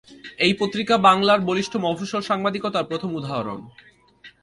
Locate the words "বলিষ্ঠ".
1.41-1.73